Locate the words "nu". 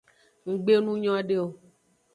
0.83-0.93